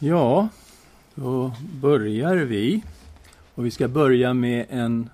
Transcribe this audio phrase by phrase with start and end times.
[0.00, 0.48] Ja,
[1.14, 2.82] då börjar vi.
[3.54, 5.10] Och vi ska börja med en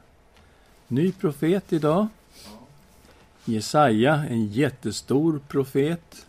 [0.88, 2.06] ny profet idag.
[3.44, 6.26] Jesaja, en jättestor profet.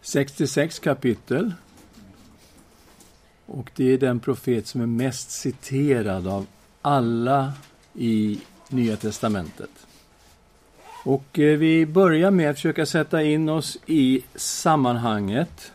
[0.00, 1.52] 66 kapitel.
[3.46, 6.46] Och det är den profet som är mest citerad av
[6.82, 7.52] alla
[7.94, 9.86] i Nya testamentet.
[11.04, 15.72] Och eh, vi börjar med att försöka sätta in oss i sammanhanget.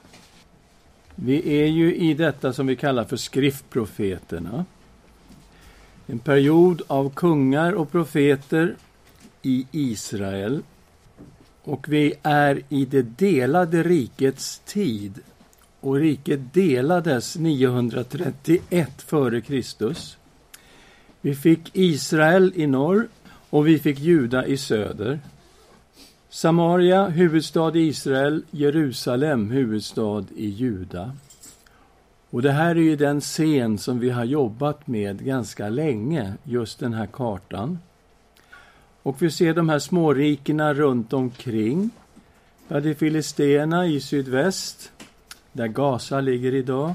[1.15, 4.65] Vi är ju i detta som vi kallar för skriftprofeterna.
[6.07, 8.75] En period av kungar och profeter
[9.41, 10.61] i Israel.
[11.63, 15.19] Och vi är i det delade rikets tid.
[15.79, 19.95] Och riket delades 931 f.Kr.
[21.21, 23.07] Vi fick Israel i norr
[23.49, 25.19] och vi fick Juda i söder.
[26.33, 31.11] Samaria, huvudstad i Israel, Jerusalem, huvudstad i Juda.
[32.29, 36.79] Och det här är ju den scen som vi har jobbat med ganska länge, just
[36.79, 37.79] den här kartan.
[39.03, 41.89] Och vi ser de här smårikena runt omkring.
[42.67, 44.91] Ja, det är Filisterna i sydväst,
[45.51, 46.93] där Gaza ligger idag.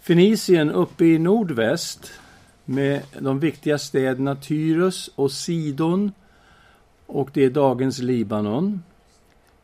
[0.00, 2.12] Fenicien uppe i nordväst
[2.64, 6.12] med de viktiga städerna Tyrus och Sidon
[7.06, 8.82] och det är dagens Libanon.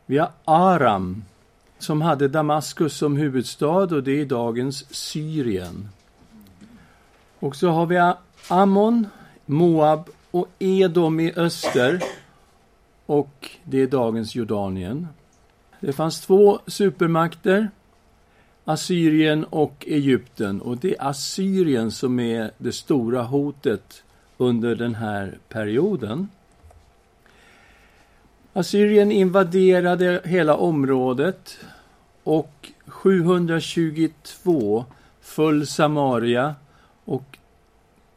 [0.05, 1.23] Vi har Aram
[1.79, 5.89] som hade Damaskus som huvudstad och det är dagens Syrien.
[7.39, 8.13] Och så har vi
[8.47, 9.07] Ammon,
[9.45, 12.03] Moab och Edom i öster
[13.05, 15.07] och det är dagens Jordanien.
[15.79, 17.69] Det fanns två supermakter,
[18.65, 24.03] Assyrien och Egypten och det är Assyrien som är det stora hotet
[24.37, 26.27] under den här perioden.
[28.55, 31.57] Assyrien invaderade hela området
[32.23, 34.85] och 722
[35.21, 36.55] föll Samaria
[37.05, 37.37] och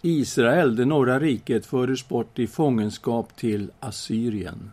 [0.02, 4.70] Israel, det norra riket, fördes bort i fångenskap till Assyrien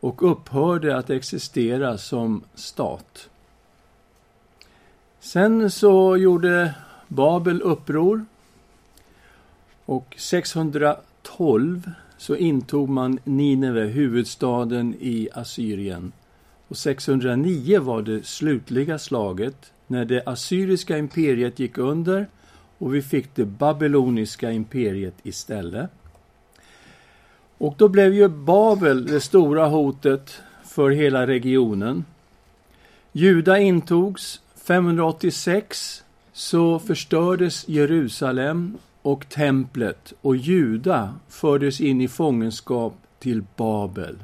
[0.00, 3.28] och upphörde att existera som stat.
[5.20, 6.74] Sen så gjorde
[7.08, 8.24] Babel uppror
[9.84, 11.90] och 612
[12.22, 16.12] så intog man Nineve, huvudstaden i Assyrien.
[16.68, 22.26] Och 609 var det slutliga slaget när det assyriska imperiet gick under
[22.78, 25.90] och vi fick det babyloniska imperiet istället.
[27.58, 32.04] Och då blev ju Babel det stora hotet för hela regionen.
[33.12, 43.44] Juda intogs 586 så förstördes Jerusalem och templet och Juda fördes in i fångenskap till
[43.56, 44.18] Babel.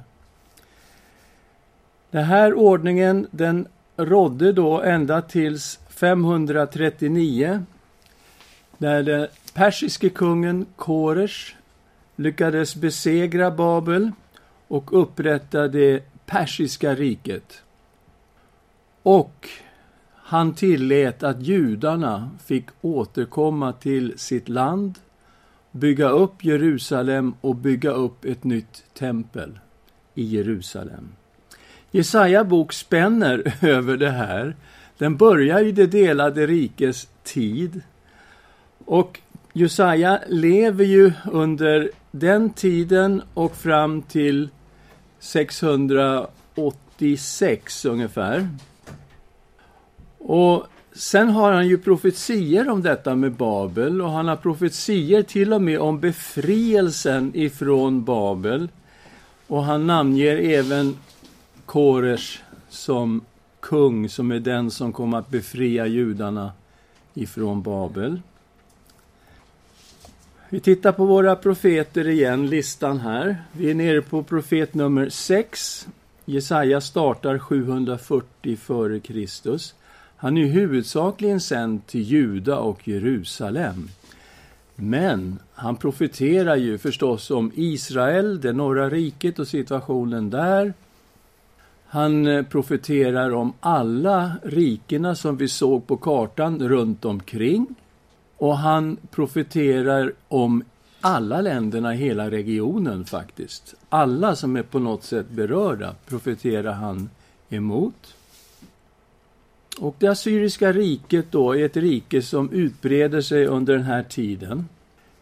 [2.11, 3.67] Den här ordningen den
[3.97, 7.65] rådde då ända tills 539
[8.79, 11.55] när den persiske kungen Koresh
[12.17, 14.11] lyckades besegra Babel
[14.69, 17.63] och upprätta det persiska riket.
[19.03, 19.49] Och
[20.29, 24.99] han tillät att judarna fick återkomma till sitt land,
[25.73, 29.59] bygga upp Jerusalem och bygga upp ett nytt tempel
[30.15, 31.09] i Jerusalem.
[31.91, 34.57] Jesaja bok spänner över det här.
[34.99, 37.81] Den börjar i det delade rikes tid.
[38.85, 39.21] Och
[39.53, 44.49] Jesaja lever ju under den tiden och fram till
[45.19, 48.49] 686 ungefär.
[50.29, 55.53] Och sen har han ju profetier om detta med Babel och han har profetier till
[55.53, 58.69] och med om befrielsen ifrån Babel.
[59.47, 60.97] Och han namnger även
[61.67, 63.25] Koresh som
[63.61, 66.53] kung, som är den som kommer att befria judarna
[67.15, 68.21] ifrån Babel.
[70.49, 73.37] Vi tittar på våra profeter igen, listan här.
[73.53, 75.89] Vi är nere på profet nummer 6.
[76.25, 79.59] Jesaja startar 740 f.Kr.
[80.21, 83.89] Han är huvudsakligen sänd till Juda och Jerusalem.
[84.75, 90.73] Men han profeterar ju förstås om Israel, det norra riket och situationen där.
[91.87, 97.67] Han eh, profeterar om alla rikena som vi såg på kartan runt omkring.
[98.37, 100.65] Och han profeterar om
[101.01, 103.75] alla länderna i hela regionen faktiskt.
[103.89, 107.11] Alla som är på något sätt berörda profeterar han
[107.49, 108.15] emot.
[109.81, 114.69] Och det assyriska riket då är ett rike som utbreder sig under den här tiden.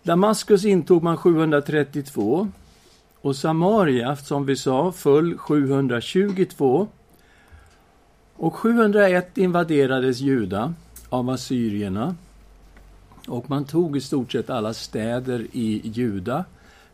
[0.02, 2.48] Damaskus intog man 732
[3.20, 6.88] och Samaria, som vi sa, föll 722.
[8.36, 10.74] Och 701 invaderades Juda
[11.08, 12.16] av assyrierna.
[13.28, 16.44] Och man tog i stort sett alla städer i Juda.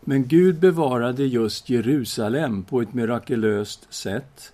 [0.01, 4.53] Men Gud bevarade just Jerusalem på ett mirakulöst sätt.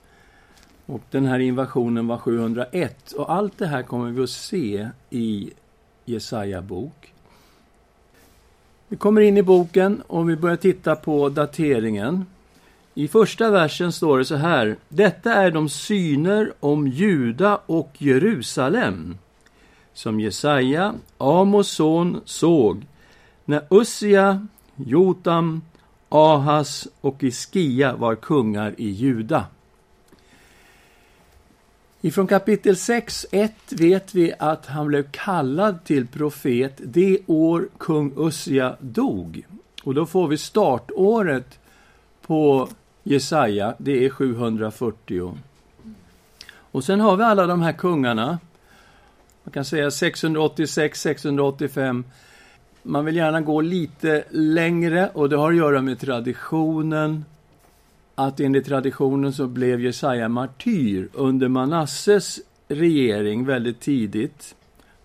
[0.89, 3.13] Och den här invasionen var 701.
[3.13, 5.51] Och allt det här kommer vi att se i
[6.05, 7.13] Jesaja bok.
[8.89, 12.27] Vi kommer in i boken och vi börjar titta på dateringen.
[12.95, 14.77] I första versen står det så här.
[14.89, 19.19] Detta är de syner om Juda och Jerusalem
[19.95, 22.87] som Jesaja, Amos son, såg
[23.45, 24.47] när Ussia,
[24.77, 25.63] Jotam,
[26.09, 29.47] Ahas och Iskia var kungar i Juda.
[32.01, 38.13] Ifrån kapitel 6, 1 vet vi att han blev kallad till profet det år kung
[38.17, 39.47] Ussia dog.
[39.83, 41.59] Och då får vi startåret
[42.23, 42.69] på
[43.03, 45.39] Jesaja, det är 740.
[46.71, 48.39] Och sen har vi alla de här kungarna.
[49.45, 52.05] Man kan säga 686, 685.
[52.83, 57.25] Man vill gärna gå lite längre och det har att göra med traditionen.
[58.21, 64.55] Att enligt traditionen så blev Jesaja martyr under Manasses regering väldigt tidigt.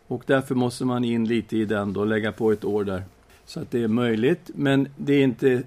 [0.07, 3.03] Och därför måste man in lite i den då, lägga på ett år där.
[3.45, 5.63] Så att det är möjligt, men det är inte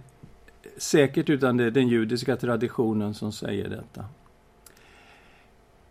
[0.77, 4.05] säkert, utan det är den judiska traditionen som säger detta.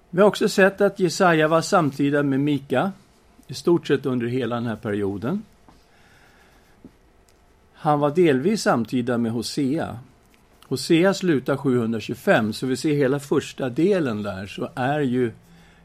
[0.10, 2.92] Vi har också sett att Jesaja var samtida med Mika,
[3.48, 5.44] i stort sett under hela den här perioden.
[7.74, 10.00] Han var delvis samtida med Hosea.
[10.76, 15.32] Hosea slutar 725, så vi ser hela första delen där, så är ju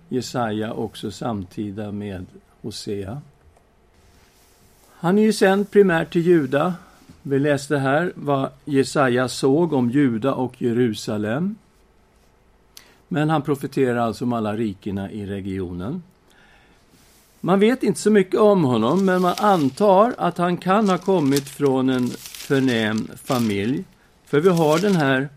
[0.08, 2.26] Jesaja också samtida med
[2.62, 3.20] Hosea.
[4.90, 6.74] Han är ju sänd primärt till Juda,
[7.22, 11.56] vi läste här vad Jesaja såg om Juda och Jerusalem.
[13.08, 16.02] Men han profeterar alltså om alla rikena i regionen.
[17.40, 21.48] Man vet inte så mycket om honom, men man antar att han kan ha kommit
[21.48, 23.84] från en förnäm familj.
[24.30, 25.28] För vi har den här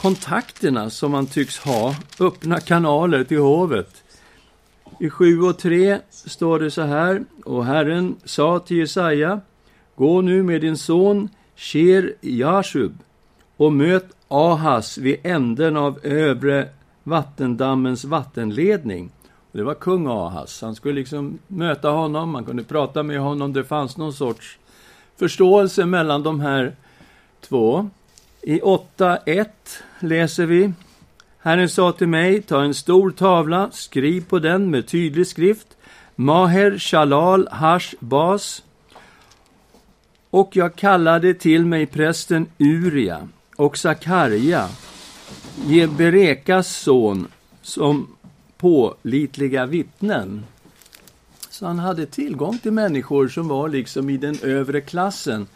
[0.00, 4.02] kontakterna som man tycks ha, öppna kanaler till hovet.
[5.00, 9.40] I 7 och 3 står det så här, och Herren sa till Jesaja,
[9.96, 12.98] Gå nu med din son Sher Jashub
[13.56, 16.68] och möt Ahas vid änden av övre
[17.02, 19.10] vattendammens vattenledning.
[19.52, 20.62] Det var kung Ahas.
[20.62, 23.52] Han skulle liksom möta honom, man kunde prata med honom.
[23.52, 24.58] Det fanns någon sorts
[25.16, 26.76] förståelse mellan de här
[27.40, 27.90] två.
[28.46, 29.46] I 8.1
[29.98, 30.72] läser vi
[31.38, 35.76] Herren sa till mig, ta en stor tavla, skriv på den med tydlig skrift
[36.14, 38.62] Maher Shalal Hash Bas
[40.30, 44.68] och jag kallade till mig prästen Uria och Sakarja,
[45.66, 47.28] Jeberekas son,
[47.62, 48.16] som
[48.56, 50.44] pålitliga vittnen.
[51.50, 55.46] Så han hade tillgång till människor som var liksom i den övre klassen.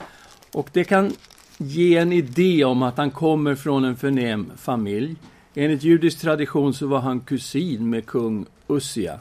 [0.52, 1.12] Och det kan
[1.58, 5.16] ge en idé om att han kommer från en förnäm familj.
[5.54, 9.20] Enligt judisk tradition så var han kusin med kung Ussia.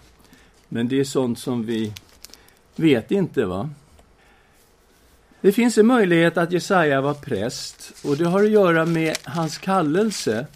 [0.69, 1.93] Men det är sånt som vi
[2.75, 3.69] vet inte, va?
[5.41, 9.57] Det finns en möjlighet att Jesaja var präst och det har att göra med hans
[9.57, 10.47] kallelse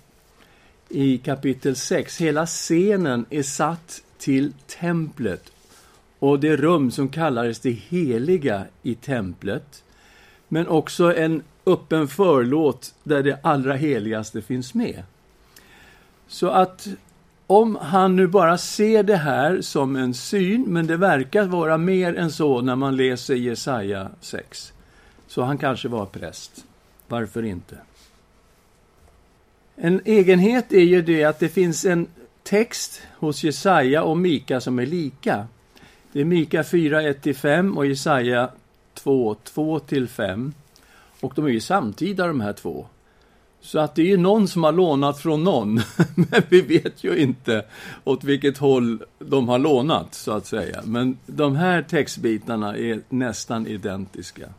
[0.89, 2.21] i kapitel 6.
[2.21, 5.51] Hela scenen är satt till templet
[6.19, 9.83] och det rum som kallades det heliga i templet.
[10.47, 15.03] Men också en öppen förlåt där det allra heligaste finns med.
[16.27, 16.87] Så att
[17.47, 22.17] om han nu bara ser det här som en syn, men det verkar vara mer
[22.17, 24.73] än så när man läser Jesaja 6.
[25.27, 26.65] Så han kanske var präst.
[27.07, 27.77] Varför inte?
[29.75, 32.07] En egenhet är ju det att det finns en
[32.43, 35.47] text hos Jesaja och Mika som är lika.
[36.11, 38.49] Det är Mika 4, 1-5 och Jesaja
[38.93, 40.51] 2, 2-5.
[41.21, 42.85] Och de är ju samtida de här två.
[43.61, 45.75] Så att det är ju någon som har lånat från någon,
[46.15, 47.65] men vi vet ju inte
[48.03, 50.81] åt vilket håll de har lånat, så att säga.
[50.85, 54.49] Men de här textbitarna är nästan identiska.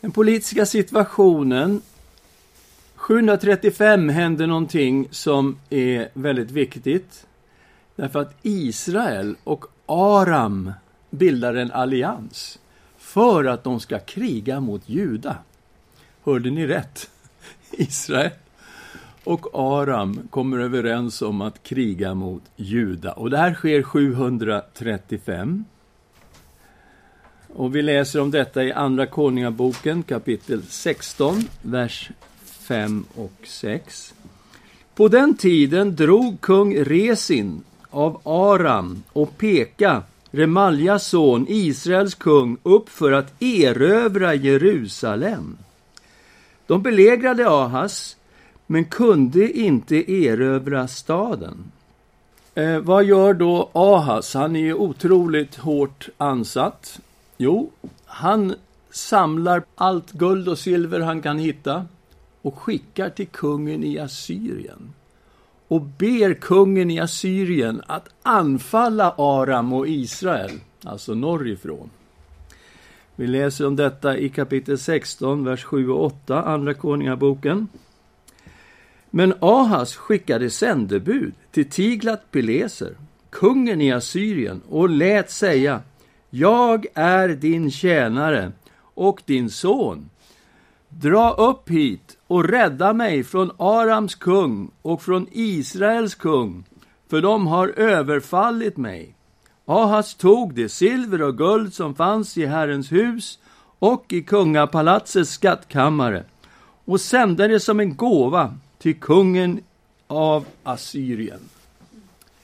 [0.00, 1.82] Den politiska situationen
[2.94, 7.26] 735 händer någonting som är väldigt viktigt.
[7.96, 10.72] Därför att Israel och Aram
[11.10, 12.59] bildar en allians
[13.10, 15.36] för att de ska kriga mot Juda.
[16.24, 17.10] Hörde ni rätt?
[17.70, 18.30] Israel
[19.24, 23.12] och Aram kommer överens om att kriga mot Juda.
[23.12, 25.64] Och det här sker 735.
[27.48, 32.10] Och vi läser om detta i Andra Konungaboken kapitel 16, vers
[32.44, 34.14] 5 och 6.
[34.94, 42.88] På den tiden drog kung Resin av Aram och Peka, Remaljas son, Israels kung, upp
[42.88, 45.58] för att erövra Jerusalem.
[46.66, 48.16] De belägrade Ahas,
[48.66, 51.72] men kunde inte erövra staden.
[52.54, 54.34] Eh, vad gör då Ahas?
[54.34, 57.00] Han är ju otroligt hårt ansatt.
[57.36, 57.70] Jo,
[58.06, 58.54] han
[58.90, 61.86] samlar allt guld och silver han kan hitta
[62.42, 64.92] och skickar till kungen i Assyrien
[65.70, 70.50] och ber kungen i Assyrien att anfalla Aram och Israel,
[70.84, 71.90] alltså norrifrån.
[73.16, 77.68] Vi läser om detta i kapitel 16, vers 7 och 8, Andra Konungaboken.
[79.10, 82.94] Men Ahas skickade sändebud till Tiglat-Pileser,
[83.30, 85.82] kungen i Assyrien, och lät säga
[86.30, 88.52] Jag är din tjänare
[88.94, 90.10] och din son.
[90.88, 96.64] Dra upp hit och rädda mig från Arams kung och från Israels kung,
[97.08, 99.14] för de har överfallit mig.
[99.64, 103.38] Ahas tog det silver och guld som fanns i Herrens hus
[103.78, 106.24] och i kungapalatsets skattkammare
[106.84, 109.60] och sände det som en gåva till kungen
[110.06, 111.40] av Assyrien.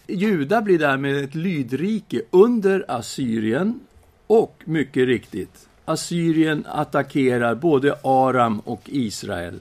[0.06, 3.80] Juda blir därmed ett lydrike under Assyrien
[4.26, 9.60] och mycket riktigt, Assyrien attackerar både Aram och Israel.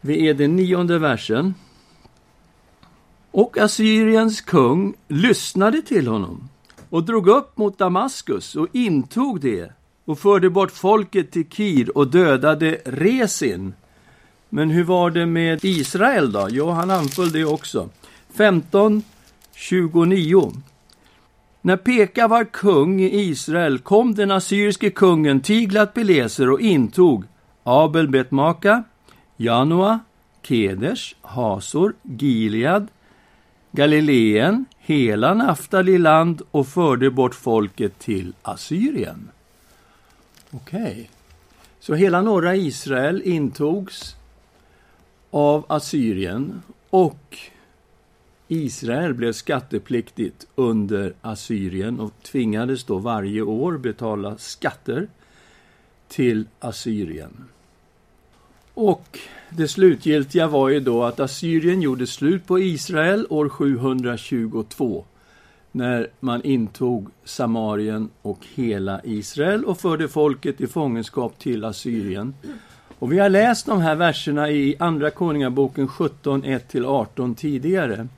[0.00, 1.54] Vi är den nionde versen.
[3.30, 6.48] Och Assyriens kung lyssnade till honom
[6.90, 9.72] och drog upp mot Damaskus och intog det
[10.04, 13.74] och förde bort folket till Kir och dödade Resin.
[14.48, 16.48] Men hur var det med Israel då?
[16.50, 17.88] Jo, han anföll det också.
[18.34, 19.02] 15,
[19.54, 20.52] 29.
[21.62, 27.24] När Peka var kung i Israel kom den assyriske kungen Tiglat-Pileser och intog
[27.62, 28.08] Abel
[29.40, 30.00] Janua,
[30.42, 32.88] Kedesh, Keders, Hasor, Gilead,
[33.72, 39.30] Galileen, hela Naftali land och förde bort folket till Assyrien.
[40.50, 40.82] Okej.
[40.82, 41.06] Okay.
[41.80, 44.16] Så hela norra Israel intogs
[45.30, 47.38] av Assyrien och
[48.48, 55.08] Israel blev skattepliktigt under Assyrien och tvingades då varje år betala skatter
[56.08, 57.48] till Assyrien.
[58.80, 59.18] Och
[59.50, 65.04] det slutgiltiga var ju då att Assyrien gjorde slut på Israel år 722
[65.72, 72.34] när man intog Samarien och hela Israel och förde folket i fångenskap till Assyrien.
[72.98, 78.08] Och vi har läst de här verserna i Andra Konungaboken 17, 1-18 tidigare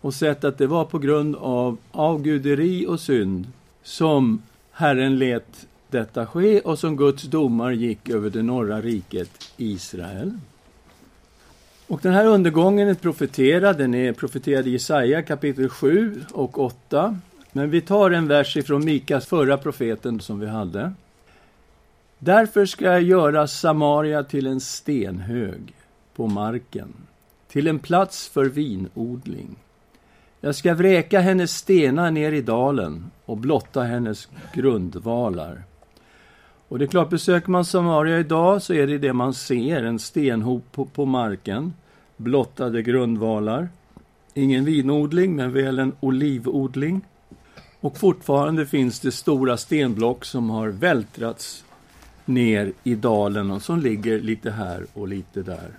[0.00, 3.46] och sett att det var på grund av avguderi och synd
[3.82, 10.32] som Herren lät detta ske och som Guds domar gick över det norra riket Israel.
[11.86, 17.18] Och den här undergången är profeterad, den är profeterad i Jesaja kapitel 7 och 8.
[17.52, 20.92] Men vi tar en vers ifrån Mikas förra profeten som vi hade.
[22.18, 25.74] Därför ska jag göra Samaria till en stenhög
[26.14, 26.92] på marken,
[27.48, 29.56] till en plats för vinodling.
[30.40, 35.62] Jag ska vräka hennes stenar ner i dalen och blotta hennes grundvalar.
[36.68, 39.98] Och det är klart, besöker man Samaria idag så är det det man ser, en
[39.98, 41.74] stenhop på, på marken,
[42.16, 43.68] blottade grundvalar.
[44.34, 47.00] Ingen vinodling, men väl en olivodling.
[47.80, 51.64] Och fortfarande finns det stora stenblock som har vältrats
[52.24, 55.70] ner i dalen och som ligger lite här och lite där.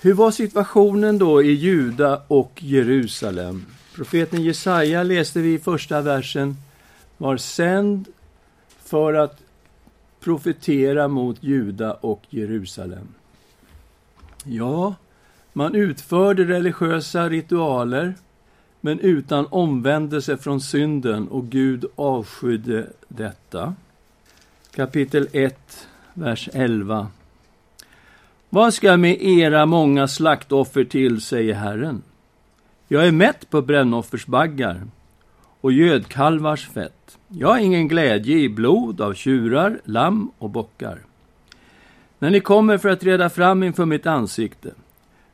[0.00, 3.66] Hur var situationen då i Juda och Jerusalem?
[3.94, 6.56] Profeten Jesaja läste vi i första versen
[7.16, 8.08] var sänd
[8.88, 9.42] för att
[10.20, 13.08] profetera mot Juda och Jerusalem.
[14.44, 14.94] Ja,
[15.52, 18.14] man utförde religiösa ritualer
[18.80, 23.74] men utan omvändelse från synden och Gud avskydde detta.
[24.74, 27.08] Kapitel 1, vers 11.
[28.48, 32.02] Vad ska jag med era många slaktoffer till, säger Herren.
[32.88, 34.82] Jag är mätt på brännoffersbaggar
[35.60, 37.18] och gödkalvars fett.
[37.28, 40.98] Jag har ingen glädje i blod av tjurar, lamm och bockar.
[42.18, 44.70] När ni kommer för att reda fram inför mitt ansikte,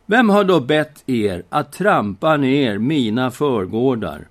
[0.06, 4.28] vem har då bett er att trampa ner mina förgårdar?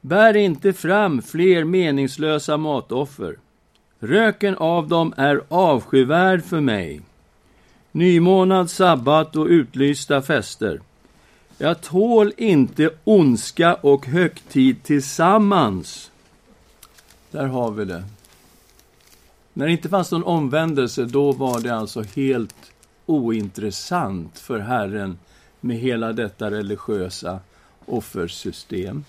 [0.00, 3.36] Bär inte fram fler meningslösa matoffer.
[4.00, 7.00] Röken av dem är avskyvärd för mig
[7.92, 10.80] nymånad, sabbat och utlysta fester.
[11.58, 16.10] Jag tål inte ondska och högtid tillsammans.
[17.30, 18.04] Där har vi det.
[19.52, 22.72] När det inte fanns någon omvändelse, då var det alltså helt
[23.06, 25.18] ointressant för Herren
[25.60, 27.40] med hela detta religiösa
[27.86, 29.04] offersystem.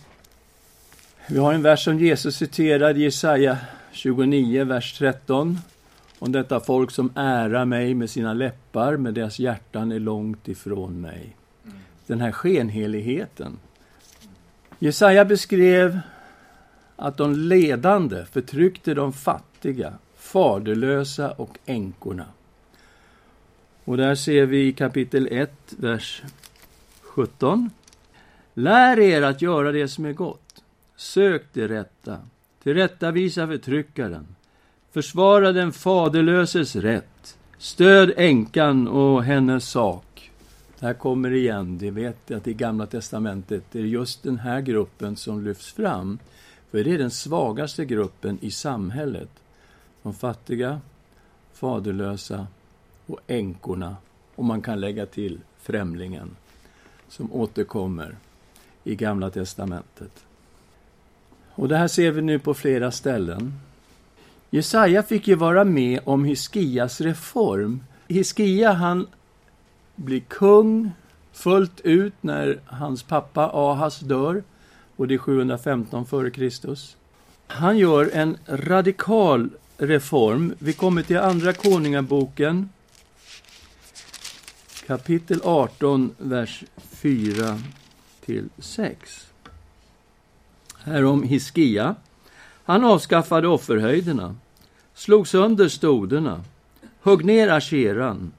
[1.28, 3.58] Vi har en vers som Jesus citerar i Jesaja
[3.92, 5.60] 29, vers 13.
[6.20, 11.02] Om detta folk som ärar mig med sina läppar, men deras hjärtan är långt ifrån
[11.02, 11.36] mig.
[12.08, 13.60] Den här skenheligheten.
[14.80, 16.00] Jesaja beskrev
[16.96, 22.26] att de ledande förtryckte de fattiga, faderlösa och änkorna.
[23.84, 26.24] Och där ser vi i kapitel 1, vers
[27.02, 27.70] 17.
[28.54, 30.64] Lär er att göra det som är gott.
[30.96, 32.18] Sök det rätta.
[32.64, 34.36] Tillrättavisa förtryckaren.
[34.92, 37.38] Försvara den faderlöses rätt.
[37.58, 40.13] Stöd änkan och hennes sak.
[40.84, 41.78] Det här kommer igen.
[41.78, 46.20] Det vet att i Gamla testamentet det är just den här gruppen som lyfts fram.
[46.72, 49.30] För det är den svagaste gruppen i samhället.
[50.02, 50.82] De fattiga,
[51.54, 52.48] faderlösa
[53.06, 53.98] och änkorna.
[54.36, 56.36] Och man kan lägga till främlingen
[57.08, 58.16] som återkommer
[58.84, 60.26] i Gamla testamentet.
[61.50, 63.60] Och det här ser vi nu på flera ställen.
[64.50, 67.84] Jesaja fick ju vara med om Hiskias reform.
[68.08, 69.08] Hiskia, han
[69.96, 70.92] blir kung
[71.32, 74.44] fullt ut när hans pappa Ahas dör,
[74.96, 76.76] och det är 715 f.Kr.
[77.48, 80.54] Han gör en radikal reform.
[80.60, 82.70] Vi kommer till Andra Konungaboken,
[84.88, 87.60] kapitel 18, vers 4
[88.26, 89.28] till 6.
[90.78, 91.96] Här om Hiskia.
[92.64, 94.36] Han avskaffade offerhöjderna,
[94.94, 96.44] slog sönder stoderna,
[97.02, 98.32] högg ner asheran.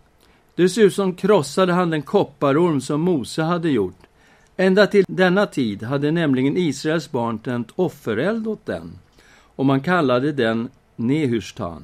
[0.54, 3.98] Dessutom krossade han den kopparorm som Mose hade gjort.
[4.56, 8.98] Ända till denna tid hade nämligen Israels barn tänt offereld åt den,
[9.56, 11.82] och man kallade den Nehushtan.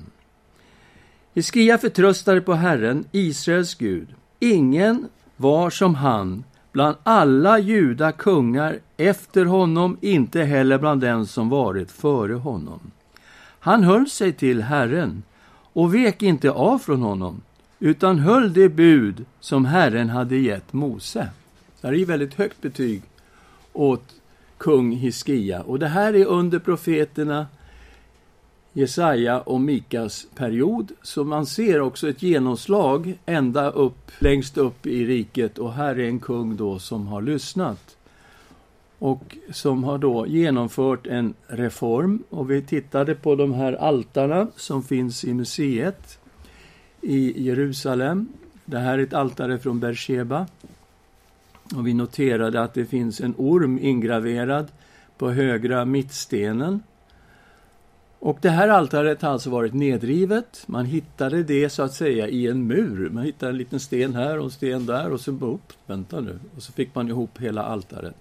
[1.35, 4.09] Hiskia förtröstade på Herren, Israels Gud.
[4.39, 11.49] Ingen var som han bland alla juda kungar efter honom, inte heller bland den som
[11.49, 12.81] varit före honom.
[13.61, 15.23] Han höll sig till Herren
[15.73, 17.43] och vek inte av från honom,
[17.81, 21.29] utan höll det bud som Herren hade gett Mose.
[21.81, 23.03] Det här är väldigt högt betyg
[23.73, 24.15] åt
[24.59, 25.63] kung Hiskia.
[25.63, 27.47] Och det här är under profeterna
[28.73, 30.93] Jesaja och Mikas period.
[31.03, 35.59] Så man ser också ett genomslag ända upp, längst upp i riket.
[35.59, 37.97] Och här är en kung då som har lyssnat.
[38.99, 42.23] Och som har då genomfört en reform.
[42.31, 46.20] Och vi tittade på de här altarna som finns i museet
[47.01, 48.29] i Jerusalem.
[48.65, 50.47] Det här är ett altare från Beersheba.
[51.77, 54.69] Och vi noterade att det finns en orm ingraverad
[55.19, 56.83] på högra mittstenen.
[58.19, 60.63] Och det här altaret har alltså varit nedrivet.
[60.67, 63.11] Man hittade det så att säga i en mur.
[63.11, 66.39] Man hittade en liten sten här och en sten där och så, upp, vänta nu,
[66.57, 68.15] och så fick man ihop hela altaret.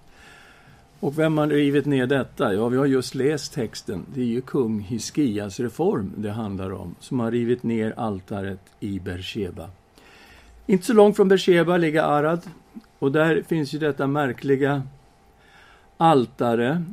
[1.00, 2.54] Och vem har rivit ner detta?
[2.54, 4.06] Ja, vi har just läst texten.
[4.14, 9.00] Det är ju kung Hiskias reform det handlar om, som har rivit ner altaret i
[9.00, 9.70] Bersheba.
[10.66, 12.40] Inte så långt från Bersheba ligger Arad,
[12.98, 14.82] och där finns ju detta märkliga
[15.96, 16.84] altare.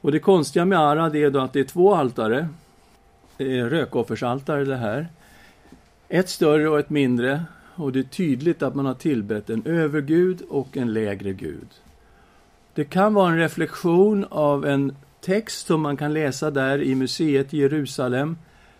[0.00, 2.48] Och det konstiga med Arad är då att det är två altare.
[3.36, 5.08] Det är rökoffersaltare det här.
[6.08, 7.44] Ett större och ett mindre.
[7.74, 11.68] Och det är tydligt att man har tillbett en övergud och en lägre gud.
[12.80, 17.54] Det kan vara en reflektion av en text som man kan läsa där i museet
[17.54, 18.36] i Jerusalem,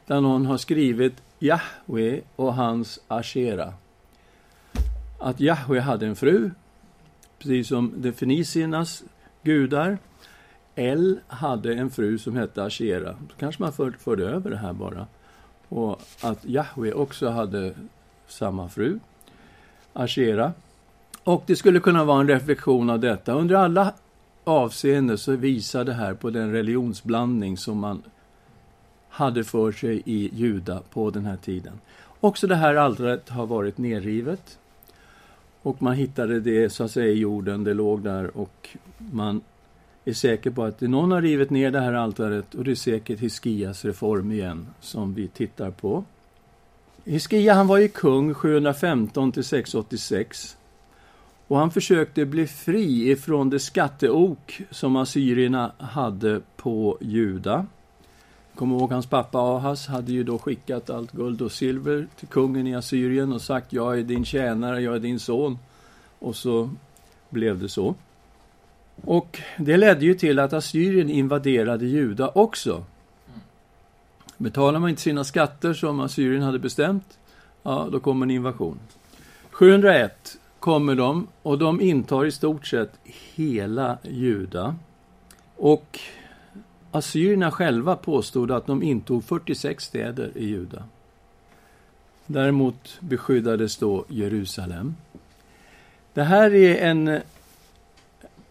[0.07, 3.75] där någon har skrivit Jahwe och hans Ashera.
[5.19, 6.51] Att Jahwe hade en fru,
[7.39, 9.03] precis som de feniciernas
[9.43, 9.99] gudar.
[10.75, 13.13] El hade en fru som hette Ashera.
[13.13, 15.07] Då kanske man för, förde över det här bara.
[15.69, 17.75] Och att Jahwe också hade
[18.27, 18.99] samma fru,
[19.93, 20.53] Ashera.
[21.25, 23.33] Och det skulle kunna vara en reflektion av detta.
[23.33, 23.95] Under alla
[24.45, 28.03] avseenden så visar det här på den religionsblandning som man
[29.09, 31.81] hade för sig i Juda på den här tiden.
[32.21, 34.59] Också det här altaret har varit nerrivet.
[35.63, 39.41] Och man hittade det så att säga i jorden, det låg där och man
[40.05, 43.21] är säker på att någon har rivit ner det här altaret och det är säkert
[43.21, 46.05] Hiskias reform igen som vi tittar på.
[47.05, 50.57] Hiskia han var ju kung 715 till 686
[51.51, 57.67] och han försökte bli fri ifrån det skatteok som assyrierna hade på Juda.
[58.55, 62.67] Kom ihåg hans pappa Ahas hade ju då skickat allt guld och silver till kungen
[62.67, 65.59] i Assyrien och sagt jag är din tjänare, jag är din son.
[66.19, 66.71] Och så
[67.31, 67.95] blev det så.
[69.05, 72.85] Och det ledde ju till att Assyrien invaderade Juda också.
[74.37, 77.19] Betalar man inte sina skatter som Assyrien hade bestämt,
[77.63, 78.79] ja, då kommer en invasion.
[79.51, 82.93] 701 kommer de och de intar i stort sett
[83.35, 84.77] hela Juda.
[85.57, 86.01] Och
[86.91, 90.85] assyrierna själva påstod att de intog 46 städer i Juda.
[92.27, 94.95] Däremot beskyddades då Jerusalem.
[96.15, 97.21] Det här är en,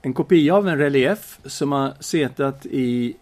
[0.02, 3.15] en kopia av en relief som har setat i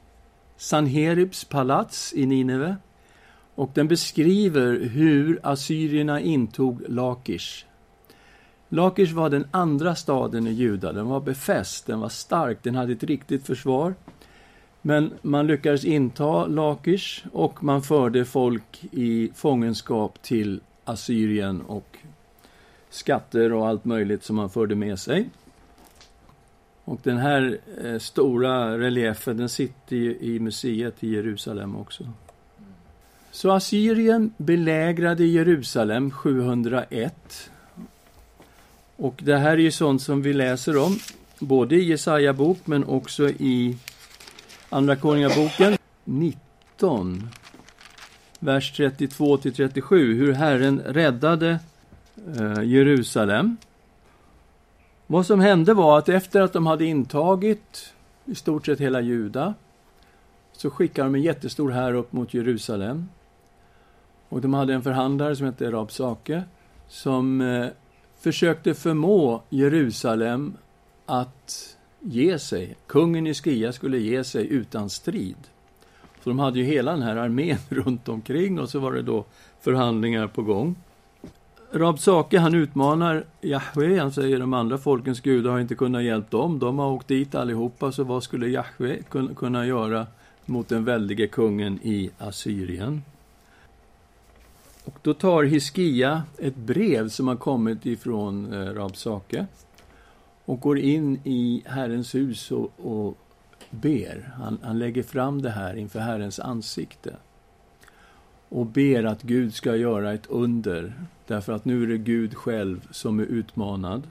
[0.58, 2.76] Sanheribs palats i Nineve.
[3.56, 7.67] Och den beskriver hur assyrierna intog Lakish.
[8.70, 10.92] Lakish var den andra staden i Juda.
[10.92, 13.94] Den var befäst, den var stark, den hade ett riktigt försvar.
[14.82, 21.98] Men man lyckades inta Lakish och man förde folk i fångenskap till Assyrien och
[22.90, 25.30] skatter och allt möjligt som man förde med sig.
[26.84, 32.04] Och den här eh, stora reliefen den sitter ju i museet i Jerusalem också.
[33.32, 37.50] Så Assyrien belägrade Jerusalem 701.
[38.98, 41.00] Och det här är ju sånt som vi läser om,
[41.40, 43.78] både i Jesaja bok men också i
[44.70, 47.30] Andra Konungaboken 19,
[48.40, 51.60] vers 32 till 37, hur Herren räddade
[52.38, 53.58] eh, Jerusalem.
[55.08, 57.94] Vad som hände var att efter att de hade intagit
[58.26, 59.54] i stort sett hela Juda,
[60.52, 63.10] så skickade de en jättestor här upp mot Jerusalem.
[64.30, 66.44] Och de hade en förhandlare som hette Rabsake,
[66.88, 67.68] som eh,
[68.28, 70.54] försökte förmå Jerusalem
[71.06, 72.76] att ge sig.
[72.88, 75.38] Kungen i Skia skulle ge sig utan strid.
[76.24, 79.26] Så de hade ju hela den här armén runt omkring och så var det då
[79.62, 80.76] förhandlingar på gång.
[81.72, 84.00] Rabsake han utmanar Jahve.
[84.00, 87.36] han säger de andra folkens gudar har inte kunnat hjälpa dem, de har åkt dit
[87.36, 88.98] allihopa, så vad skulle Jahve
[89.36, 90.08] kunna göra
[90.46, 93.02] mot den väldige kungen i Assyrien?
[94.88, 99.46] Och då tar Hiskia ett brev som har kommit ifrån eh, Rabsake
[100.46, 103.18] och går in i Herrens hus och, och
[103.70, 104.32] ber.
[104.36, 107.16] Han, han lägger fram det här inför Herrens ansikte
[108.50, 110.94] och ber att Gud ska göra ett under,
[111.28, 114.04] därför att nu är det Gud själv som är utmanad.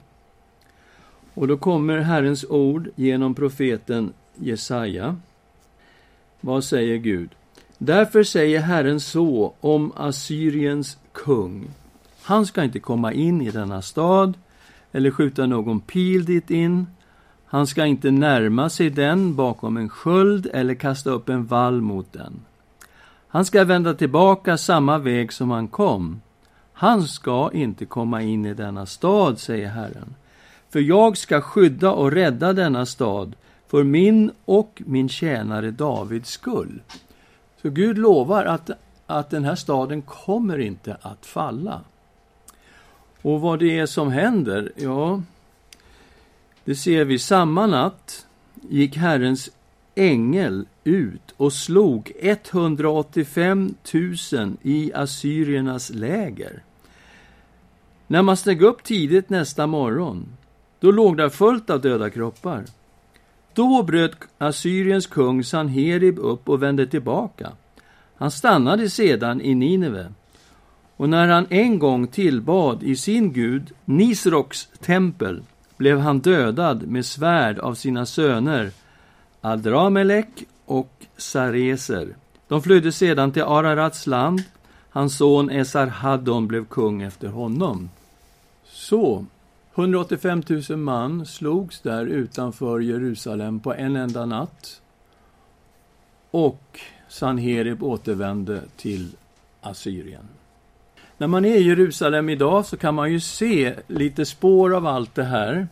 [1.33, 5.15] Och då kommer Herrens ord genom profeten Jesaja.
[6.41, 7.29] Vad säger Gud?
[7.77, 11.67] Därför säger Herren så om Assyriens kung.
[12.21, 14.33] Han ska inte komma in i denna stad
[14.91, 16.87] eller skjuta någon pil dit in.
[17.45, 22.13] Han ska inte närma sig den bakom en sköld eller kasta upp en vall mot
[22.13, 22.39] den.
[23.27, 26.21] Han ska vända tillbaka samma väg som han kom.
[26.73, 30.15] Han ska inte komma in i denna stad, säger Herren.
[30.69, 33.35] För jag ska skydda och rädda denna stad
[33.67, 36.81] för min och min tjänare Davids skull.
[37.61, 38.69] Så Gud lovar att,
[39.05, 41.81] att den här staden kommer inte att falla.
[43.21, 45.21] Och vad det är som händer, ja,
[46.63, 47.19] det ser vi.
[47.19, 48.27] Samma natt
[48.69, 49.49] gick Herrens
[49.95, 56.63] ängel ut och slog 185 000 i assyriernas läger.
[58.07, 60.25] När man steg upp tidigt nästa morgon,
[60.79, 62.65] då låg där fullt av döda kroppar.
[63.57, 67.51] Då bröt Assyriens kung Sanherib upp och vände tillbaka.
[68.15, 70.13] Han stannade sedan i Nineve.
[70.97, 75.43] Och när han en gång tillbad i sin gud Nisroks tempel
[75.77, 78.71] blev han dödad med svärd av sina söner
[79.41, 82.15] Adramelek och Sareser.
[82.47, 84.43] De flydde sedan till Ararats land.
[84.89, 87.89] Hans son Esarhaddon blev kung efter honom.
[88.65, 89.25] Så,
[89.77, 94.81] 185 000 man slogs där utanför Jerusalem på en enda natt.
[96.31, 99.09] Och Sanherib återvände till
[99.61, 100.27] Assyrien.
[101.17, 105.15] När man är i Jerusalem idag så kan man ju se lite spår av allt
[105.15, 105.67] det här.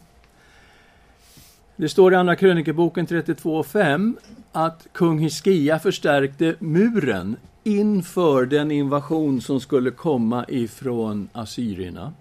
[1.75, 4.13] Det står i Andra krönikeboken 32.5
[4.51, 12.13] att kung Hiskia förstärkte muren inför den invasion som skulle komma ifrån assyrierna.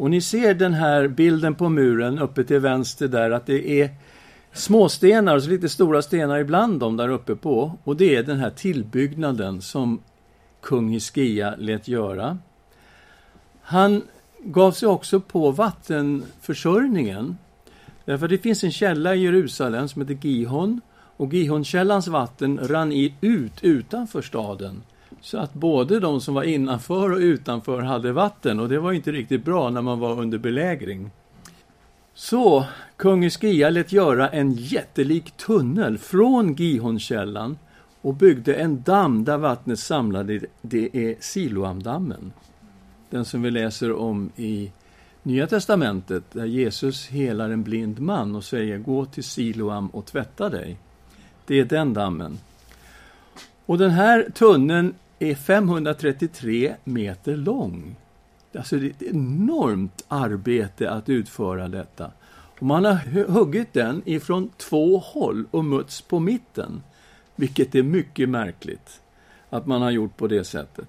[0.00, 3.90] Och ni ser den här bilden på muren uppe till vänster där att det är
[4.52, 7.78] småstenar och så lite stora stenar ibland dem där uppe på.
[7.84, 10.00] Och det är den här tillbyggnaden som
[10.62, 12.38] kung Hiskia lät göra.
[13.62, 14.02] Han
[14.38, 17.38] gav sig också på vattenförsörjningen.
[18.04, 20.80] Därför det finns en källa i Jerusalem som heter Gihon
[21.16, 24.82] och Gihonkällans vatten rann ut utanför staden.
[25.20, 29.12] Så att både de som var innanför och utanför hade vatten och det var inte
[29.12, 31.10] riktigt bra när man var under belägring.
[32.14, 32.64] Så
[32.96, 37.58] kung Hiskia lät göra en jättelik tunnel från Gihonkällan
[38.00, 40.40] och byggde en damm där vattnet samlade.
[40.62, 42.32] Det är Siloamdammen.
[43.10, 44.72] Den som vi läser om i
[45.22, 50.48] Nya testamentet, där Jesus helar en blind man och säger gå till Siloam och tvätta
[50.48, 50.76] dig.
[51.46, 52.38] Det är den dammen.
[53.66, 57.96] Och den här tunneln är 533 meter lång.
[58.54, 62.10] Alltså det är ett enormt arbete att utföra detta.
[62.60, 62.94] Och man har
[63.28, 66.82] huggit den ifrån två håll och mötts på mitten.
[67.36, 69.00] Vilket är mycket märkligt
[69.50, 70.88] att man har gjort på det sättet.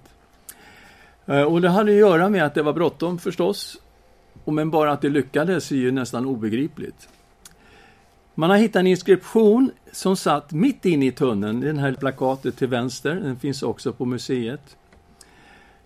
[1.26, 3.78] Eh, och det hade att göra med att det var bråttom förstås.
[4.46, 7.10] Men bara att det lyckades är ju nästan obegripligt.
[8.42, 12.68] Man har hittat en inskription som satt mitt inne i tunneln, den här plakatet till
[12.68, 14.78] vänster, den finns också på museet.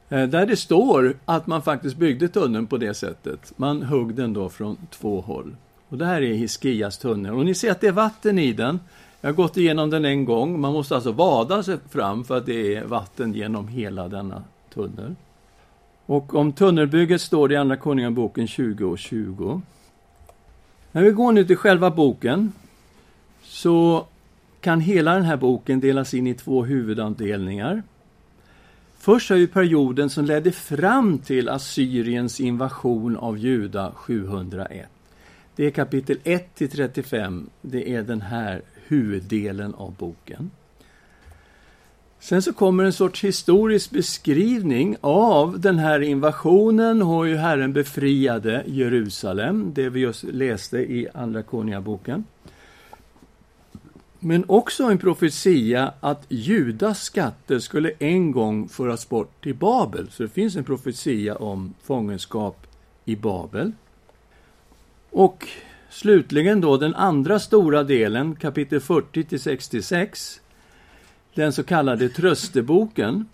[0.09, 3.53] Eh, där det står att man faktiskt byggde tunneln på det sättet.
[3.57, 5.55] Man högg den då från två håll.
[5.89, 7.33] Och det här är Hiskias tunnel.
[7.33, 8.79] Och ni ser att det är vatten i den.
[9.21, 10.59] Jag har gått igenom den en gång.
[10.59, 15.15] Man måste alltså vada sig fram för att det är vatten genom hela denna tunnel.
[16.05, 19.61] Och om tunnelbygget står det i Andra Konungaboken 20 och 20.
[20.95, 22.51] När vi går nu till själva boken
[23.43, 24.07] så
[24.61, 27.83] kan hela den här boken delas in i två huvudavdelningar.
[28.97, 34.87] Först har vi perioden som ledde fram till Assyriens invasion av Juda 701.
[35.55, 37.49] Det är kapitel 1 till 35.
[37.61, 40.51] Det är den här huvuddelen av boken.
[42.25, 48.63] Sen så kommer en sorts historisk beskrivning av den här invasionen och hur Herren befriade
[48.67, 52.25] Jerusalem, det vi just läste i Andra Konungaboken.
[54.19, 60.09] Men också en profetia att Judas skatter skulle en gång föras bort till Babel.
[60.11, 62.67] Så det finns en profetia om fångenskap
[63.05, 63.71] i Babel.
[65.09, 65.47] Och
[65.89, 70.41] slutligen då den andra stora delen, kapitel 40 till 66,
[71.35, 73.25] den så kallade trösteboken.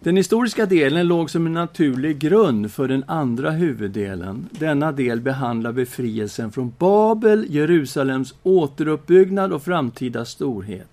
[0.00, 4.48] Den historiska delen låg som en naturlig grund för den andra huvuddelen.
[4.50, 10.88] Denna del behandlar befrielsen från Babel, Jerusalems återuppbyggnad och framtida storhet.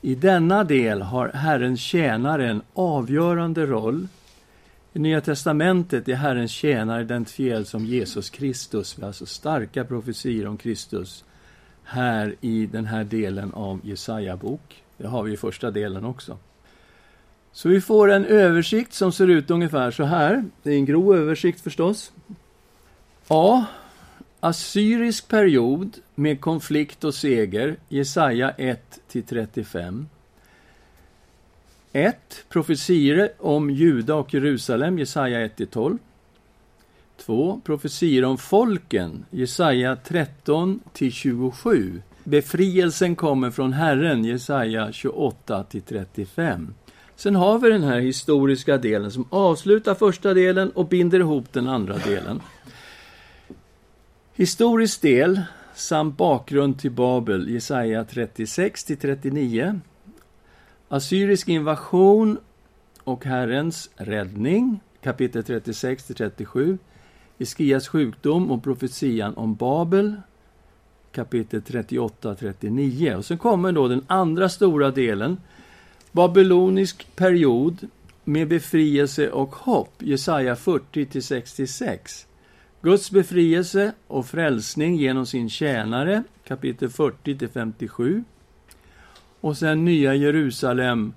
[0.00, 4.08] I denna del har Herrens tjänare en avgörande roll.
[4.92, 8.98] I Nya testamentet är Herrens tjänare identifierad som Jesus Kristus.
[8.98, 11.24] Vi har alltså starka profetier om Kristus
[11.88, 14.82] här i den här delen av Jesaja bok.
[14.96, 16.38] Det har vi i första delen också.
[17.52, 20.44] Så vi får en översikt som ser ut ungefär så här.
[20.62, 22.12] Det är en grov översikt förstås.
[23.28, 23.64] A.
[24.40, 30.04] Assyrisk period med konflikt och seger, Jesaja 1-35.
[31.92, 32.44] 1.
[32.48, 35.98] Profetier om Juda och Jerusalem, Jesaja 1-12.
[37.18, 37.60] 2.
[37.64, 42.02] Profetier om folken, Jesaja 13 27.
[42.24, 46.74] Befrielsen kommer från Herren, Jesaja 28 35.
[47.16, 51.68] Sen har vi den här historiska delen som avslutar första delen och binder ihop den
[51.68, 52.40] andra delen.
[54.34, 55.42] Historisk del
[55.74, 59.80] samt bakgrund till Babel, Jesaja 36 39.
[60.88, 62.38] Assyrisk invasion
[63.04, 66.78] och Herrens räddning, kapitel 36-37.
[67.38, 67.44] 37.
[67.44, 70.16] Iskias sjukdom och profetian om Babel,
[71.12, 73.14] kapitel 38-39.
[73.14, 75.40] Och sen kommer då den andra stora delen,
[76.12, 77.88] babylonisk period
[78.24, 82.26] med befrielse och hopp, Jesaja 40-66.
[82.82, 88.24] Guds befrielse och frälsning genom sin tjänare, kapitel 40-57.
[89.40, 91.12] Och sen Nya Jerusalem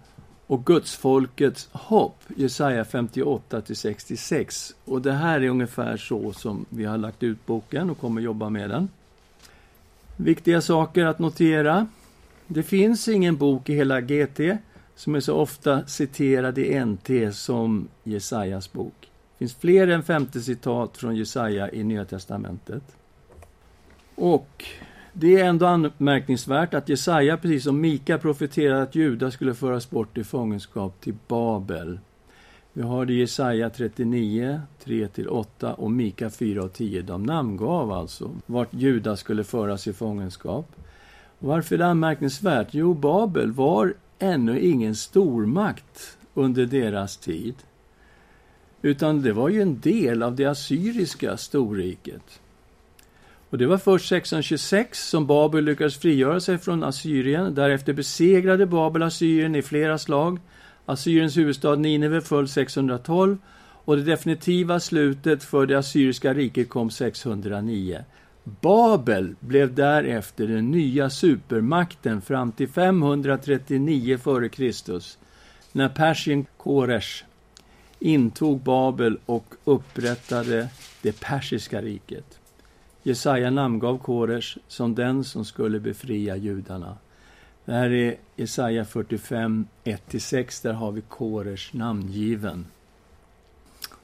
[0.51, 4.75] och gudsfolkets hopp, Jesaja 58 66.
[4.85, 8.49] Och det här är ungefär så som vi har lagt ut boken och kommer jobba
[8.49, 8.89] med den.
[10.17, 11.87] Viktiga saker att notera.
[12.47, 14.39] Det finns ingen bok i hela GT
[14.95, 18.95] som är så ofta citerad i NT som Jesajas bok.
[19.01, 22.83] Det finns fler än 50 citat från Jesaja i Nya testamentet.
[24.15, 24.65] Och
[25.13, 30.17] det är ändå anmärkningsvärt att Jesaja, precis som Mika, profeterade att Juda skulle föras bort
[30.17, 31.99] i fångenskap till Babel.
[32.73, 37.01] Vi har det i Jesaja 39, 3-8 och Mika 4 och 10.
[37.01, 40.75] De namngav alltså vart Juda skulle föras i fångenskap.
[41.39, 42.67] Varför är det anmärkningsvärt?
[42.71, 47.55] Jo, Babel var ännu ingen stormakt under deras tid.
[48.81, 52.40] Utan det var ju en del av det assyriska storriket.
[53.51, 57.55] Och det var först 626 som Babel lyckades frigöra sig från Assyrien.
[57.55, 60.39] Därefter besegrade Babel Assyrien i flera slag.
[60.85, 63.37] Assyriens huvudstad Nineve föll 612
[63.85, 68.03] och det definitiva slutet för det assyriska riket kom 609.
[68.43, 75.01] Babel blev därefter den nya supermakten fram till 539 f.Kr.
[75.71, 77.23] när Persien Koresh
[77.99, 80.67] intog Babel och upprättade
[81.01, 82.40] det persiska riket.
[83.03, 86.97] Jesaja namngav Koresh som den som skulle befria judarna.
[87.65, 90.63] Det här är Jesaja 45, 1-6.
[90.63, 92.65] Där har vi Koresh namngiven.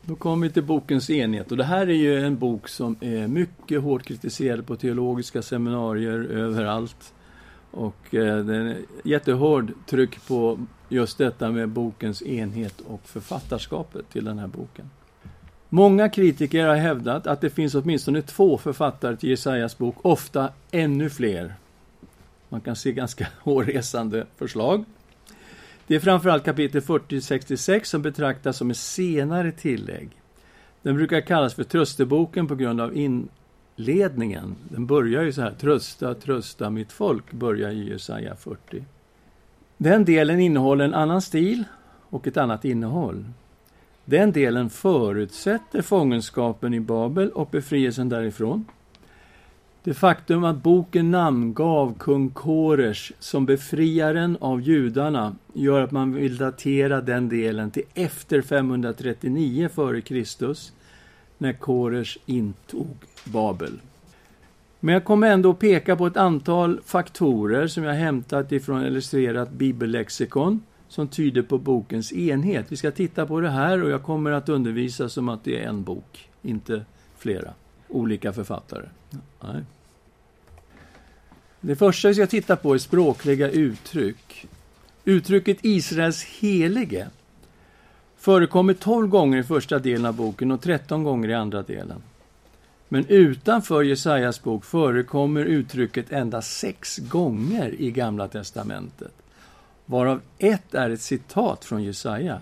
[0.02, 1.52] Då kommer vi till bokens enhet.
[1.52, 6.20] Och det här är ju en bok som är mycket hårt kritiserad på teologiska seminarier
[6.20, 7.14] överallt.
[7.72, 14.26] Och eh, det är jättehård tryck på just detta med bokens enhet och författarskapet till
[14.26, 14.90] den här boken.
[15.70, 21.10] Många kritiker har hävdat att det finns åtminstone två författare till Jesajas bok, ofta ännu
[21.10, 21.56] fler.
[22.50, 24.86] Man kan se ganska hårresande förslag.
[25.88, 30.10] Det är framförallt kapitel 40-66 som betraktas som ett senare tillägg.
[30.82, 34.56] Den brukar kallas för trösteboken på grund av inledningen.
[34.70, 38.84] Den börjar ju så här, trösta, trösta mitt folk, börjar i Jesaja 40.
[39.78, 41.64] Den delen innehåller en annan stil
[42.10, 43.26] och ett annat innehåll.
[44.10, 48.66] Den delen förutsätter fångenskapen i Babel och befrielsen därifrån.
[49.84, 56.38] Det faktum att boken namngav kung Koresh som befriaren av judarna gör att man vill
[56.38, 60.56] datera den delen till efter 539 f.Kr.
[61.38, 63.80] när Koresh intog Babel.
[64.80, 69.52] Men jag kommer ändå att peka på ett antal faktorer som jag hämtat ifrån illustrerat
[69.52, 72.66] bibellexikon som tyder på bokens enhet.
[72.70, 75.68] Vi ska titta på det här och jag kommer att undervisa som att det är
[75.68, 76.86] en bok, inte
[77.18, 77.54] flera
[77.88, 78.86] olika författare.
[79.44, 79.64] Nej.
[81.62, 84.48] Det första vi ska titta på är språkliga uttryck.
[85.06, 87.08] Uttrycket Israels helige
[88.18, 92.02] förekommer 12 gånger i första delen av boken och 13 gånger i andra delen.
[92.90, 99.14] Men utanför Jesajas bok förekommer uttrycket endast sex gånger i Gamla testamentet.
[99.90, 102.40] Varav ett är ett citat från Jesaja.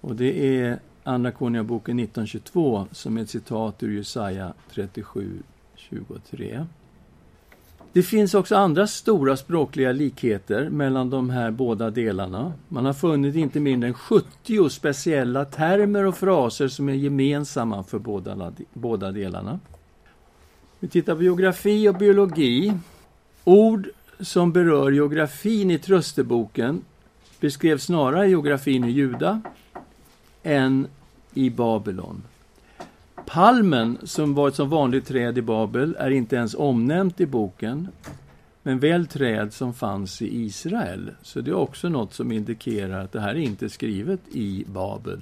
[0.00, 6.66] Och det är Andra Konungaboken 1922 som är ett citat ur Jesaja 37.23.
[7.92, 12.52] Det finns också andra stora språkliga likheter mellan de här båda delarna.
[12.68, 17.98] Man har funnit inte mindre än 70 speciella termer och fraser som är gemensamma för
[17.98, 19.60] båda, båda delarna.
[20.80, 22.72] Vi tittar på geografi och biologi.
[23.44, 23.88] Ord
[24.22, 26.84] som berör geografin i Trösteboken
[27.40, 29.42] beskrev snarare geografin i Juda
[30.42, 30.86] än
[31.34, 32.22] i Babylon.
[33.26, 37.88] Palmen, som var ett som vanligt träd i Babel, är inte ens omnämnt i boken,
[38.62, 41.10] men väl träd som fanns i Israel.
[41.22, 45.20] Så det är också något som indikerar att det här är inte skrivet i Babel,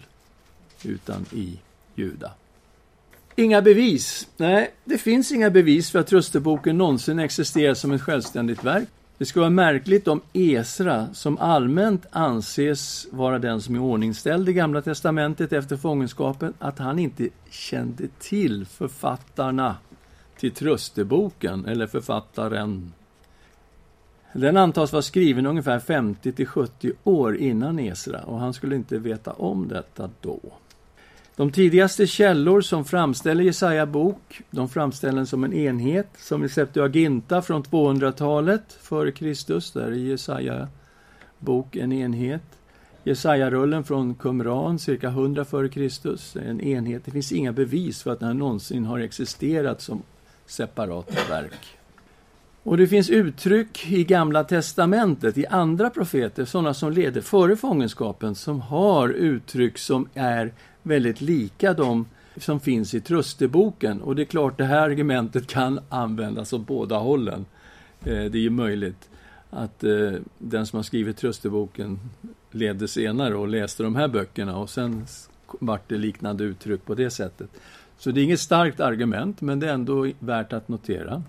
[0.85, 1.59] utan i
[1.95, 2.31] Juda.
[3.37, 4.29] Inga bevis.
[4.37, 8.89] Nej, det finns inga bevis för att Trösteboken någonsin existerat som ett självständigt verk.
[9.19, 14.53] Det skulle vara märkligt om Esra, som allmänt anses vara den som är ordningställd i
[14.53, 19.77] Gamla testamentet efter fångenskapen, att han inte kände till författarna
[20.39, 22.93] till Trösteboken, eller författaren.
[24.33, 28.99] Den antas vara skriven ungefär 50 till 70 år innan Esra och han skulle inte
[28.99, 30.41] veta om detta då.
[31.41, 36.49] De tidigaste källor som framställer Jesaja bok, de framställer den som en enhet, som i
[36.49, 40.69] Septuaginta från 200-talet före Kristus, där är Jesaja
[41.39, 42.43] bok en enhet.
[43.05, 47.05] Jesaja-rullen från Qumran, cirka 100 före Kristus, en enhet.
[47.05, 50.03] Det finns inga bevis för att den här någonsin har existerat som
[50.47, 51.77] separata verk.
[52.63, 58.35] Och det finns uttryck i Gamla testamentet, i andra profeter, sådana som leder före fångenskapen,
[58.35, 64.01] som har uttryck som är väldigt lika de som finns i Trösteboken.
[64.01, 67.47] Och det är klart, det här argumentet kan användas åt båda hållen.
[68.01, 69.09] Eh, det är ju möjligt
[69.51, 71.99] att eh, den som har skrivit Trösteboken
[72.51, 75.07] levde senare och läste de här böckerna och sen
[75.47, 77.51] vart det liknande uttryck på det sättet.
[77.99, 81.23] Så det är inget starkt argument, men det är ändå värt att notera.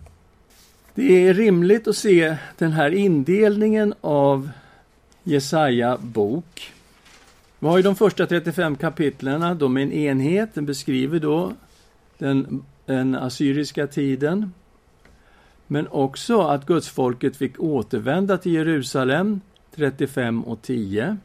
[0.95, 4.49] Det är rimligt att se den här indelningen av
[5.23, 6.73] Jesaja bok
[7.61, 11.53] vi har ju de första 35 kapitlen, de är en enhet, den beskriver då
[12.17, 14.53] den, den assyriska tiden.
[15.67, 19.41] Men också att gudsfolket fick återvända till Jerusalem
[19.75, 21.17] 35 och 10.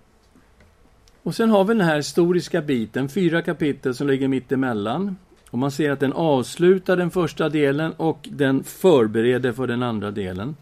[1.23, 5.17] Och sen har vi den här historiska biten, fyra kapitel som ligger mitt emellan.
[5.51, 10.11] Och man ser att den avslutar den första delen och den förbereder för den andra
[10.11, 10.57] delen.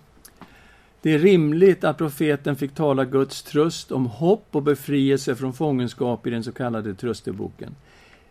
[1.05, 6.27] Det är rimligt att profeten fick tala Guds tröst om hopp och befrielse från fångenskap
[6.27, 7.75] i den så kallade trösteboken.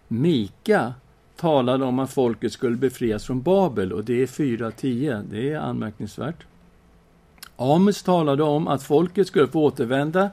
[0.07, 0.93] Mika
[1.35, 5.23] talade om att folket skulle befrias från Babel och det är 4.10.
[5.31, 6.43] Det är anmärkningsvärt.
[7.55, 10.29] Amos talade om att folket skulle få återvända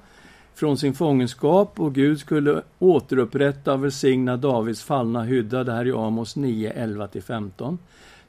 [0.54, 5.64] från sin fångenskap och Gud skulle återupprätta och välsigna Davids fallna hydda.
[5.64, 7.78] Det här är Amos 9, 11-15.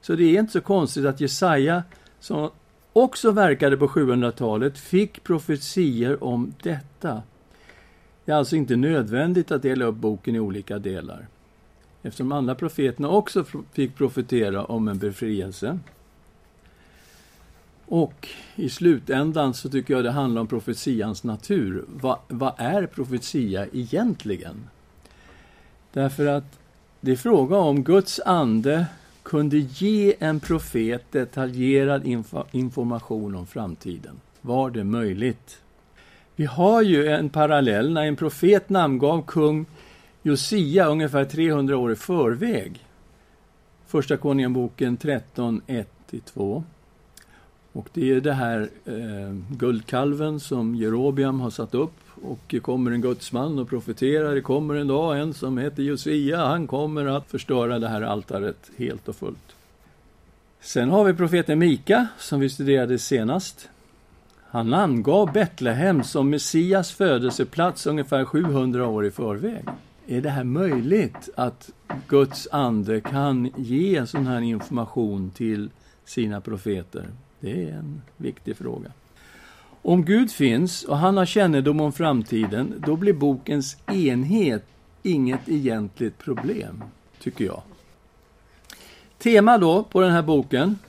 [0.01, 1.83] Så det är inte så konstigt att Jesaja,
[2.19, 2.49] som
[2.93, 7.23] också verkade på 700-talet, fick profetier om detta.
[8.25, 11.27] Det är alltså inte nödvändigt att dela upp boken i olika delar.
[12.03, 15.79] Eftersom andra profeterna också fick profetera om en befrielse.
[17.85, 21.85] Och i slutändan så tycker jag det handlar om profetians natur.
[21.87, 24.69] Vad, vad är profetia egentligen?
[25.93, 26.59] Därför att
[27.01, 28.85] det är fråga om Guds ande
[29.23, 34.19] kunde ge en profet detaljerad info information om framtiden.
[34.41, 35.61] Var det möjligt?
[36.35, 39.65] Vi har ju en parallell när en profet namngav kung
[40.21, 42.85] Josia ungefär 300 år i förväg.
[43.87, 45.61] Första Konungaboken 13,
[46.11, 46.63] 1-2.
[47.73, 51.93] Och det är det här eh, guldkalven som Jerobiam har satt upp.
[52.23, 54.35] Och det kommer en gudsman och profeterar.
[54.35, 56.45] Det kommer en dag en som heter Josia.
[56.45, 59.55] Han kommer att förstöra det här altaret helt och fullt.
[60.61, 63.69] Sen har vi profeten Mika som vi studerade senast.
[64.49, 69.65] Han namngav Betlehem som Messias födelseplats ungefär 700 år i förväg.
[70.07, 71.69] Är det här möjligt att
[72.07, 75.69] Guds ande kan ge sån här information till
[76.05, 77.07] sina profeter?
[77.41, 78.91] Det är en viktig fråga.
[79.81, 84.65] Om Gud finns och han har kännedom om framtiden, då blir bokens enhet
[85.03, 86.83] inget egentligt problem,
[87.19, 87.61] tycker jag.
[89.17, 90.79] Tema då på den här boken.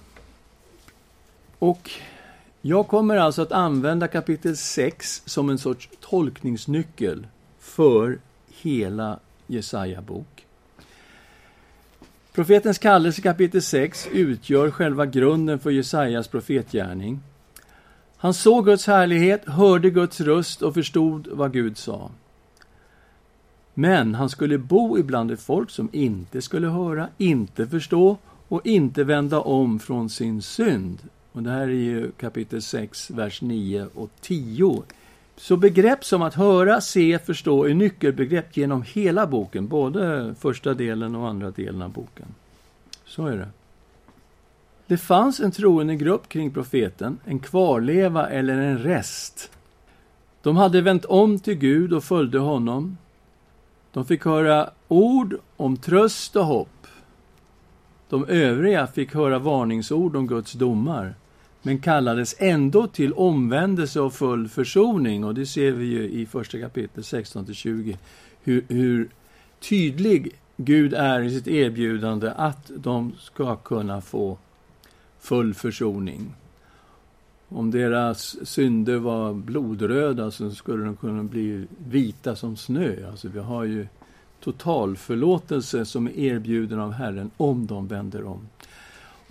[1.59, 1.91] Och
[2.61, 7.27] jag kommer alltså att använda kapitel 6 som en sorts tolkningsnyckel
[7.59, 10.42] för hela Jesaja bok.
[12.33, 17.21] Profetens kallelse kapitel 6 utgör själva grunden för Jesajas profetgärning.
[18.17, 22.11] Han såg Guds härlighet, hörde Guds röst och förstod vad Gud sa.
[23.75, 28.17] Men han skulle bo ibland ett folk som inte skulle höra, inte förstå
[28.49, 30.99] och inte vända om från sin synd.
[31.33, 34.83] Och det här är ju kapitel 6, vers 9 och 10
[35.37, 41.15] så begrepp som att höra, se, förstå är nyckelbegrepp genom hela boken, både första delen
[41.15, 42.27] och andra delen av boken.
[43.05, 43.49] Så är det.
[44.87, 49.51] Det fanns en troende grupp kring profeten, en kvarleva eller en rest.
[50.43, 52.97] De hade vänt om till Gud och följde honom.
[53.93, 56.87] De fick höra ord om tröst och hopp.
[58.09, 61.15] De övriga fick höra varningsord om Guds domar
[61.63, 65.25] men kallades ändå till omvändelse och full försoning.
[65.25, 67.97] Och det ser vi ju i första kapitlet 16-20,
[68.43, 69.09] hur, hur
[69.61, 74.39] tydlig Gud är i sitt erbjudande att de ska kunna få
[75.21, 76.35] full försoning.
[77.49, 83.09] Om deras synder var blodröda så skulle de kunna bli vita som snö.
[83.11, 83.87] Alltså vi har ju
[84.41, 88.49] totalförlåtelse som är erbjuden av Herren om de vänder om.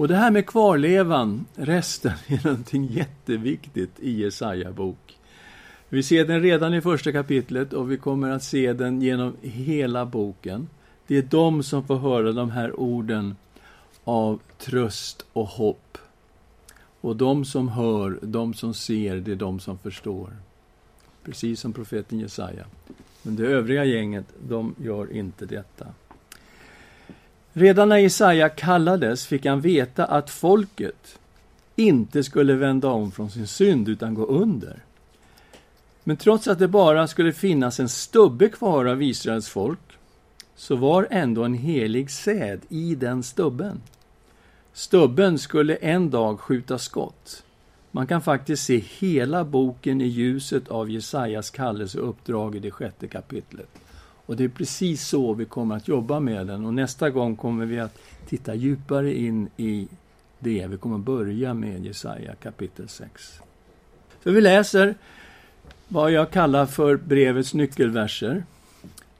[0.01, 5.17] Och det här med kvarlevan, resten, är någonting jätteviktigt i Jesaja bok.
[5.89, 10.05] Vi ser den redan i första kapitlet och vi kommer att se den genom hela
[10.05, 10.67] boken.
[11.07, 13.35] Det är de som får höra de här orden
[14.03, 15.97] av tröst och hopp.
[17.01, 20.37] Och de som hör, de som ser, det är de som förstår.
[21.23, 22.65] Precis som profeten Jesaja.
[23.21, 25.87] Men det övriga gänget, de gör inte detta.
[27.53, 31.19] Redan när Jesaja kallades fick han veta att folket
[31.75, 34.79] inte skulle vända om från sin synd utan gå under.
[36.03, 39.79] Men trots att det bara skulle finnas en stubbe kvar av Israels folk
[40.55, 43.81] så var ändå en helig säd i den stubben.
[44.73, 47.43] Stubben skulle en dag skjuta skott.
[47.91, 52.71] Man kan faktiskt se hela boken i ljuset av Jesajas kallelse och uppdrag i det
[52.71, 53.69] sjätte kapitlet.
[54.25, 56.65] Och det är precis så vi kommer att jobba med den.
[56.65, 59.87] Och nästa gång kommer vi att titta djupare in i
[60.39, 60.67] det.
[60.67, 63.39] Vi kommer att börja med Jesaja kapitel 6.
[64.19, 64.95] För vi läser
[65.87, 68.43] vad jag kallar för brevets nyckelverser.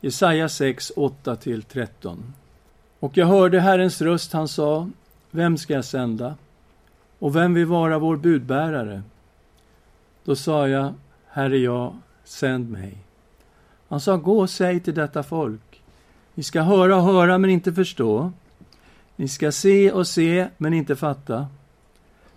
[0.02, 2.18] Jesaja 6, 8-13.
[3.00, 4.90] Och jag hörde Herrens röst, han sa,
[5.32, 6.36] Vem ska jag sända?
[7.20, 9.02] Och vem vill vara vår budbärare?
[10.24, 10.94] Då sa jag,
[11.28, 12.98] Herre jag, sänd mig.
[13.92, 15.82] Han sa, gå och säg till detta folk.
[16.34, 18.32] Ni ska höra och höra, men inte förstå.
[19.16, 21.48] Ni ska se och se, men inte fatta.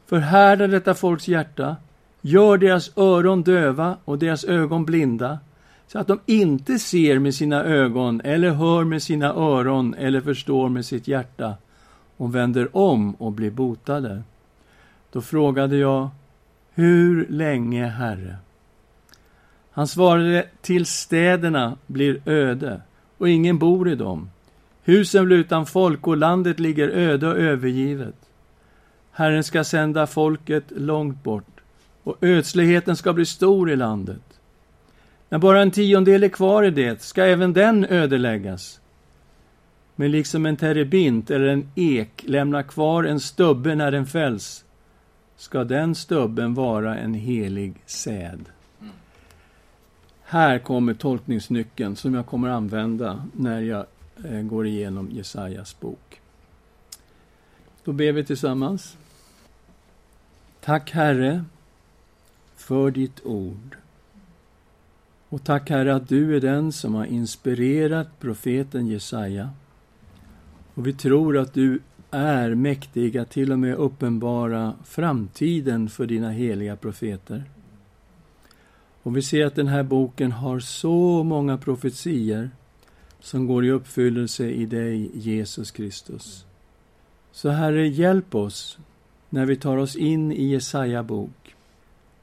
[0.07, 1.77] Förhärda detta folks hjärta,
[2.21, 5.39] gör deras öron döva och deras ögon blinda,
[5.87, 10.69] så att de inte ser med sina ögon, eller hör med sina öron, eller förstår
[10.69, 11.55] med sitt hjärta,
[12.17, 14.23] och vänder om och blir botade.
[15.13, 16.09] Då frågade jag,
[16.73, 18.37] hur länge, Herre?
[19.75, 22.81] Han svarade, till städerna blir öde,
[23.19, 24.31] och ingen bor i dem.
[24.85, 28.15] Husen blir utan folk, och landet ligger öde och övergivet.
[29.11, 31.61] Herren ska sända folket långt bort,
[32.03, 34.41] och ödsligheten ska bli stor i landet.
[35.29, 38.81] När bara en tiondel är kvar i det ska även den ödeläggas.
[39.97, 44.65] Men liksom en terebint eller en ek lämnar kvar en stubbe när den fälls,
[45.37, 48.45] ska den stubben vara en helig säd.
[50.35, 53.87] Här kommer tolkningsnyckeln som jag kommer använda när jag
[54.25, 56.21] eh, går igenom Jesajas bok.
[57.85, 58.97] Då ber vi tillsammans.
[60.61, 61.45] Tack Herre
[62.57, 63.77] för ditt ord.
[65.29, 69.51] Och tack Herre att du är den som har inspirerat profeten Jesaja.
[70.75, 71.81] Och vi tror att du
[72.11, 77.45] är mäktig att till och med uppenbara framtiden för dina heliga profeter.
[79.05, 82.51] Och vi ser att den här boken har så många profetier
[83.21, 86.47] som går i uppfyllelse i dig, Jesus Kristus.
[87.33, 88.79] Så Herre, hjälp oss
[89.31, 91.55] när vi tar oss in i Jesaja bok.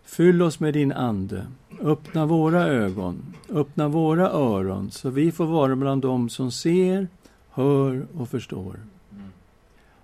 [0.03, 1.47] Fyll oss med din Ande.
[1.82, 7.07] Öppna våra ögon, öppna våra öron, så vi får vara bland dem som ser,
[7.49, 8.79] hör och förstår.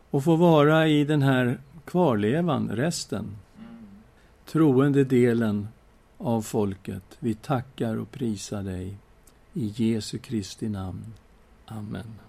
[0.10, 3.26] Och få vara i den här kvarlevan, resten,
[4.46, 5.68] troende delen
[6.18, 7.04] av folket.
[7.20, 8.98] Vi tackar och prisar dig.
[9.54, 11.14] I Jesu Kristi namn.
[11.66, 12.27] Amen.